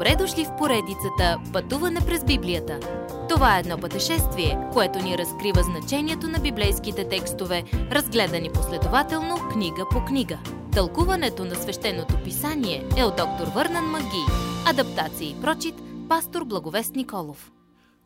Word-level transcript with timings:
Добре 0.00 0.16
дошли 0.16 0.44
в 0.44 0.56
поредицата 0.56 1.38
Пътуване 1.52 2.00
през 2.00 2.24
Библията. 2.24 2.80
Това 3.28 3.56
е 3.56 3.60
едно 3.60 3.78
пътешествие, 3.78 4.58
което 4.72 4.98
ни 4.98 5.18
разкрива 5.18 5.62
значението 5.62 6.28
на 6.28 6.38
библейските 6.38 7.08
текстове, 7.08 7.64
разгледани 7.72 8.52
последователно 8.52 9.48
книга 9.52 9.86
по 9.90 10.04
книга. 10.04 10.38
Тълкуването 10.72 11.44
на 11.44 11.54
свещеното 11.54 12.22
писание 12.24 12.88
е 12.96 13.04
от 13.04 13.16
доктор 13.16 13.46
Върнан 13.54 13.84
Маги. 13.84 14.24
Адаптация 14.66 15.30
и 15.30 15.40
прочит, 15.40 15.74
пастор 16.08 16.44
Благовест 16.44 16.94
Николов. 16.94 17.52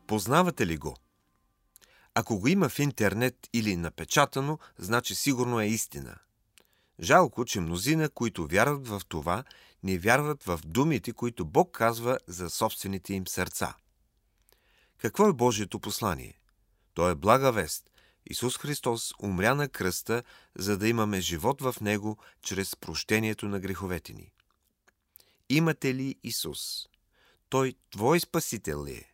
Познавате 0.06 0.66
ли 0.66 0.76
го? 0.76 0.96
Ако 2.14 2.38
го 2.38 2.48
има 2.48 2.68
в 2.68 2.78
интернет 2.78 3.36
или 3.52 3.76
напечатано, 3.76 4.58
значи 4.78 5.14
сигурно 5.14 5.60
е 5.60 5.66
истина. 5.66 6.14
Жалко, 7.00 7.44
че 7.44 7.60
мнозина, 7.60 8.08
които 8.08 8.46
вярват 8.46 8.88
в 8.88 9.00
това, 9.08 9.44
не 9.84 9.98
вярват 9.98 10.42
в 10.42 10.60
думите, 10.64 11.12
които 11.12 11.44
Бог 11.44 11.72
казва 11.72 12.18
за 12.26 12.50
собствените 12.50 13.14
им 13.14 13.26
сърца. 13.26 13.74
Какво 14.98 15.28
е 15.28 15.32
Божието 15.32 15.80
послание? 15.80 16.40
То 16.94 17.08
е 17.08 17.14
блага 17.14 17.52
вест. 17.52 17.90
Исус 18.26 18.58
Христос 18.58 19.12
умря 19.22 19.54
на 19.54 19.68
кръста, 19.68 20.22
за 20.56 20.78
да 20.78 20.88
имаме 20.88 21.20
живот 21.20 21.60
в 21.60 21.74
Него 21.80 22.18
чрез 22.42 22.76
прощението 22.76 23.48
на 23.48 23.60
греховете 23.60 24.12
ни. 24.12 24.32
Имате 25.48 25.94
ли 25.94 26.16
Исус? 26.22 26.88
Той 27.48 27.74
твой 27.90 28.20
спасител 28.20 28.84
ли 28.84 28.92
е? 28.92 29.12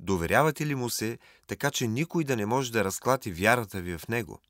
Доверявате 0.00 0.66
ли 0.66 0.74
му 0.74 0.90
се, 0.90 1.18
така 1.46 1.70
че 1.70 1.86
никой 1.86 2.24
да 2.24 2.36
не 2.36 2.46
може 2.46 2.72
да 2.72 2.84
разклати 2.84 3.32
вярата 3.32 3.80
ви 3.80 3.98
в 3.98 4.08
него? 4.08 4.40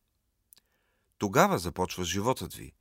Тогава 1.18 1.59
започва 1.59 2.04
животът 2.04 2.54
ви. 2.54 2.73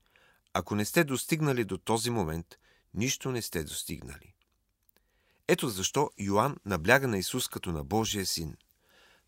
Ако 0.53 0.75
не 0.75 0.85
сте 0.85 1.03
достигнали 1.03 1.63
до 1.63 1.77
този 1.77 2.09
момент, 2.09 2.57
нищо 2.93 3.31
не 3.31 3.41
сте 3.41 3.63
достигнали. 3.63 4.33
Ето 5.47 5.69
защо 5.69 6.09
Йоанн 6.19 6.57
набляга 6.65 7.07
на 7.07 7.17
Исус 7.17 7.47
като 7.47 7.71
на 7.71 7.83
Божия 7.83 8.25
син. 8.25 8.57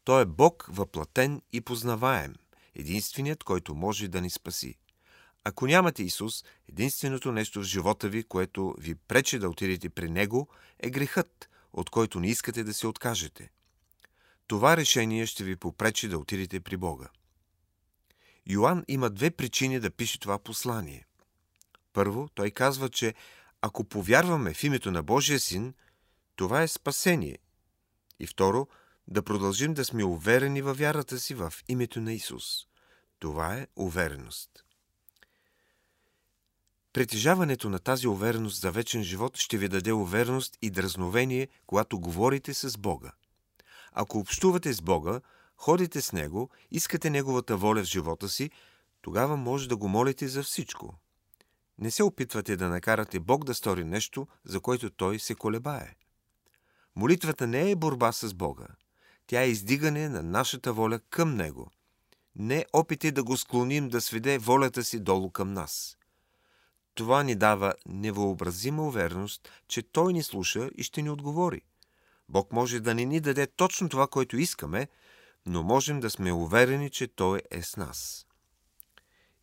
Той 0.04 0.22
е 0.22 0.26
Бог 0.26 0.68
въплатен 0.70 1.42
и 1.54 1.62
познаваем, 1.62 2.36
единственият, 2.76 3.44
който 3.44 3.76
може 3.76 4.08
да 4.08 4.22
ни 4.22 4.30
спаси. 4.30 4.78
Ако 5.44 5.68
нямате 5.68 6.04
Исус, 6.04 6.44
единственото 6.70 7.32
нещо 7.32 7.60
в 7.60 7.64
живота 7.64 8.10
ви, 8.10 8.24
което 8.24 8.76
ви 8.80 8.96
пречи 8.96 9.40
да 9.40 9.50
отидете 9.50 9.90
при 9.90 10.10
Него, 10.10 10.48
е 10.80 10.90
грехът, 10.90 11.50
от 11.74 11.90
който 11.90 12.20
не 12.20 12.28
искате 12.28 12.64
да 12.64 12.74
се 12.74 12.88
откажете. 12.88 13.52
Това 14.48 14.78
решение 14.78 15.26
ще 15.26 15.44
ви 15.44 15.56
попречи 15.56 16.08
да 16.08 16.18
отидете 16.18 16.60
при 16.60 16.78
Бога. 16.78 17.08
Йоанн 18.46 18.84
има 18.88 19.10
две 19.10 19.32
причини 19.32 19.80
да 19.80 19.92
пише 19.92 20.20
това 20.20 20.40
послание. 20.40 21.06
Първо, 21.94 22.30
той 22.34 22.52
казва, 22.52 22.90
че 22.90 23.14
ако 23.62 23.84
повярваме 23.84 24.54
в 24.54 24.64
името 24.64 24.92
на 24.92 25.04
Божия 25.04 25.40
син, 25.40 25.74
това 26.36 26.62
е 26.62 26.68
спасение. 26.68 27.38
И 28.20 28.28
второ, 28.28 28.68
да 29.08 29.24
продължим 29.24 29.74
да 29.74 29.86
сме 29.86 30.04
уверени 30.04 30.62
във 30.62 30.78
вярата 30.78 31.20
си 31.20 31.34
в 31.34 31.54
името 31.68 32.02
на 32.02 32.14
Исус. 32.14 32.44
Това 33.20 33.58
е 33.58 33.68
увереност. 33.76 34.50
Притежаването 36.94 37.70
на 37.70 37.80
тази 37.80 38.08
увереност 38.08 38.62
за 38.62 38.72
вечен 38.72 39.04
живот 39.04 39.38
ще 39.38 39.58
ви 39.58 39.68
даде 39.68 39.92
увереност 39.92 40.58
и 40.62 40.70
дразновение, 40.70 41.48
когато 41.68 42.00
говорите 42.00 42.54
с 42.54 42.78
Бога. 42.78 43.12
Ако 43.92 44.18
общувате 44.20 44.74
с 44.74 44.82
Бога, 44.82 45.22
ходите 45.58 46.02
с 46.02 46.12
Него, 46.14 46.50
искате 46.72 47.10
Неговата 47.10 47.58
воля 47.58 47.82
в 47.82 47.88
живота 47.88 48.30
си, 48.30 48.52
тогава 49.02 49.38
може 49.38 49.70
да 49.70 49.78
го 49.78 49.88
молите 49.88 50.28
за 50.28 50.44
всичко. 50.44 50.96
Не 51.82 51.92
се 51.92 52.04
опитвате 52.04 52.58
да 52.58 52.70
накарате 52.70 53.20
Бог 53.20 53.46
да 53.46 53.54
стори 53.54 53.84
нещо, 53.84 54.28
за 54.46 54.60
което 54.60 54.90
Той 54.90 55.20
се 55.20 55.36
колебае. 55.36 55.96
Молитвата 56.96 57.48
не 57.48 57.72
е 57.72 57.76
борба 57.76 58.12
с 58.12 58.34
Бога. 58.34 58.68
Тя 59.28 59.42
е 59.42 59.50
издигане 59.50 60.10
на 60.10 60.24
нашата 60.24 60.74
воля 60.74 61.00
към 61.10 61.36
Него. 61.36 61.72
Не 62.36 62.66
опити 62.74 63.12
да 63.12 63.24
го 63.24 63.38
склоним 63.38 63.90
да 63.90 64.02
сведе 64.02 64.38
волята 64.38 64.84
си 64.84 65.00
долу 65.00 65.30
към 65.30 65.54
нас. 65.54 65.98
Това 66.96 67.24
ни 67.24 67.36
дава 67.36 67.74
невъобразима 67.86 68.88
увереност, 68.88 69.50
че 69.68 69.82
Той 69.82 70.14
ни 70.14 70.24
слуша 70.24 70.70
и 70.78 70.84
ще 70.84 71.02
ни 71.02 71.10
отговори. 71.10 71.62
Бог 72.30 72.52
може 72.52 72.80
да 72.80 72.96
не 72.96 73.06
ни 73.06 73.20
даде 73.20 73.48
точно 73.48 73.90
това, 73.90 74.08
което 74.08 74.38
искаме, 74.38 74.88
но 75.46 75.64
можем 75.64 76.00
да 76.00 76.10
сме 76.10 76.34
уверени, 76.34 76.90
че 76.90 77.08
Той 77.08 77.42
е 77.52 77.62
с 77.64 77.78
нас. 77.78 78.28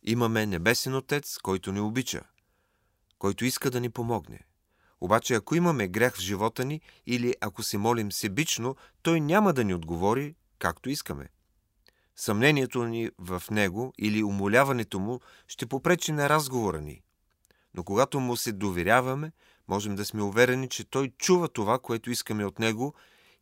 Имаме 0.03 0.45
небесен 0.45 0.95
Отец, 0.95 1.37
който 1.37 1.71
ни 1.71 1.79
обича, 1.79 2.21
който 3.19 3.45
иска 3.45 3.71
да 3.71 3.79
ни 3.79 3.89
помогне. 3.89 4.39
Обаче 5.01 5.33
ако 5.33 5.55
имаме 5.55 5.87
грях 5.87 6.15
в 6.15 6.21
живота 6.21 6.65
ни 6.65 6.81
или 7.05 7.35
ако 7.41 7.63
се 7.63 7.77
молим 7.77 8.11
себично, 8.11 8.75
Той 9.01 9.21
няма 9.21 9.53
да 9.53 9.63
ни 9.63 9.73
отговори 9.73 10.35
както 10.59 10.89
искаме. 10.89 11.29
Съмнението 12.15 12.83
ни 12.83 13.09
в 13.17 13.43
Него 13.51 13.93
или 13.97 14.23
умоляването 14.23 14.99
Му 14.99 15.19
ще 15.47 15.65
попречи 15.65 16.11
на 16.11 16.29
разговора 16.29 16.81
ни. 16.81 17.01
Но 17.73 17.83
когато 17.83 18.19
Му 18.19 18.37
се 18.37 18.51
доверяваме, 18.51 19.31
можем 19.67 19.95
да 19.95 20.05
сме 20.05 20.23
уверени, 20.23 20.69
че 20.69 20.89
Той 20.89 21.11
чува 21.17 21.47
това, 21.47 21.79
което 21.79 22.11
искаме 22.11 22.45
от 22.45 22.59
Него 22.59 22.93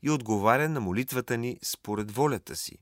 и 0.04 0.10
отговаря 0.10 0.70
на 0.70 0.80
молитвата 0.80 1.38
ни 1.38 1.60
според 1.64 2.12
волята 2.12 2.56
си. 2.56 2.78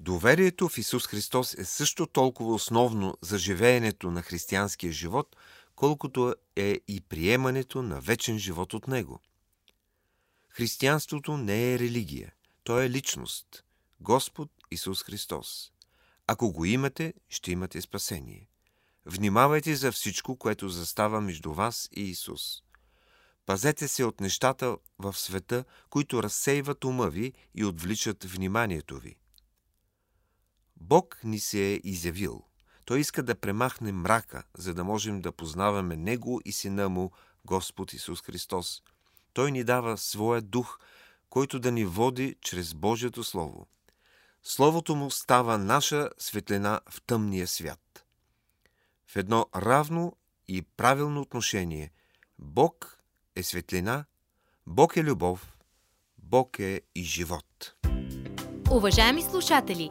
Доверието 0.00 0.68
в 0.68 0.78
Исус 0.78 1.06
Христос 1.06 1.54
е 1.54 1.64
също 1.64 2.06
толкова 2.06 2.54
основно 2.54 3.18
за 3.20 3.38
живеенето 3.38 4.10
на 4.10 4.22
християнския 4.22 4.92
живот, 4.92 5.36
колкото 5.74 6.34
е 6.56 6.80
и 6.88 7.00
приемането 7.00 7.82
на 7.82 8.00
вечен 8.00 8.38
живот 8.38 8.74
от 8.74 8.88
Него. 8.88 9.20
Християнството 10.48 11.36
не 11.36 11.72
е 11.72 11.78
религия, 11.78 12.32
то 12.64 12.80
е 12.80 12.90
личност– 12.90 13.64
Господ 14.00 14.50
Исус 14.70 15.02
Христос. 15.02 15.72
Ако 16.26 16.52
го 16.52 16.64
имате, 16.64 17.14
ще 17.28 17.52
имате 17.52 17.80
спасение. 17.80 18.48
Внимавайте 19.06 19.76
за 19.76 19.92
всичко, 19.92 20.36
което 20.36 20.68
застава 20.68 21.20
между 21.20 21.52
вас 21.52 21.88
и 21.92 22.02
Исус. 22.02 22.62
Пазете 23.46 23.88
се 23.88 24.04
от 24.04 24.20
нещата 24.20 24.76
в 24.98 25.14
света, 25.18 25.64
които 25.90 26.22
разсейват 26.22 26.84
ума 26.84 27.10
ви 27.10 27.32
и 27.54 27.64
отвличат 27.64 28.24
вниманието 28.24 28.98
ви. 28.98 29.16
Бог 30.88 31.20
ни 31.24 31.38
се 31.38 31.72
е 31.72 31.80
изявил. 31.84 32.42
Той 32.84 33.00
иска 33.00 33.22
да 33.22 33.34
премахне 33.34 33.92
мрака, 33.92 34.42
за 34.58 34.74
да 34.74 34.84
можем 34.84 35.20
да 35.20 35.32
познаваме 35.32 35.96
Него 35.96 36.40
и 36.44 36.52
Сина 36.52 36.88
Му, 36.88 37.10
Господ 37.44 37.92
Исус 37.92 38.22
Христос. 38.22 38.82
Той 39.32 39.52
ни 39.52 39.64
дава 39.64 39.98
своя 39.98 40.42
дух, 40.42 40.78
който 41.30 41.58
да 41.58 41.72
ни 41.72 41.84
води 41.84 42.36
чрез 42.40 42.74
Божието 42.74 43.24
Слово. 43.24 43.66
Словото 44.42 44.94
Му 44.94 45.10
става 45.10 45.58
наша 45.58 46.10
светлина 46.18 46.80
в 46.90 47.02
тъмния 47.06 47.46
свят. 47.46 48.06
В 49.06 49.16
едно 49.16 49.46
равно 49.56 50.16
и 50.48 50.62
правилно 50.62 51.20
отношение 51.20 51.92
Бог 52.38 52.98
е 53.36 53.42
светлина, 53.42 54.04
Бог 54.66 54.96
е 54.96 55.04
любов, 55.04 55.56
Бог 56.18 56.58
е 56.58 56.80
и 56.94 57.02
живот. 57.02 57.74
Уважаеми 58.70 59.22
слушатели, 59.22 59.90